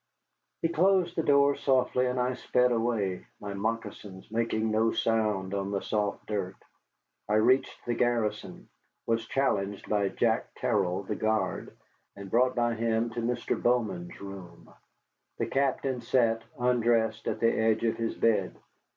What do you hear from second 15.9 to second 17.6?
sat, undressed, at the